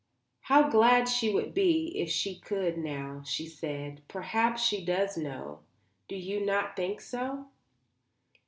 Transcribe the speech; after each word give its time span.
"How 0.45 0.67
glad 0.67 1.07
she 1.07 1.31
would 1.31 1.53
be 1.53 1.99
if 1.99 2.09
she 2.09 2.39
could 2.39 2.75
know," 2.75 3.21
she 3.23 3.45
said. 3.45 4.01
"Perhaps 4.07 4.63
she 4.63 4.83
does 4.83 5.15
know. 5.15 5.59
Do 6.07 6.15
you 6.15 6.43
not 6.43 6.75
think 6.75 6.99
so?" 7.01 7.45